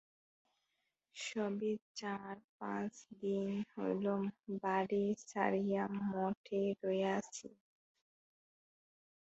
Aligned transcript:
সবে 1.15 1.69
চার-পাঁচ 1.95 2.93
দিন 3.21 3.49
হইল 3.73 4.05
বাড়ী 4.61 5.03
ছাড়িয়া 5.25 5.83
মঠে 6.09 6.61
রহিয়াছি। 6.81 7.47